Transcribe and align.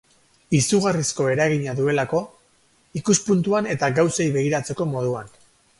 Izugarrizko 0.59 1.27
eragina 1.33 1.75
duelako, 1.81 2.23
ikuspuntuan 3.01 3.73
eta 3.77 3.95
gauzei 4.01 4.31
begiratzeko 4.41 4.93
moduan. 4.97 5.35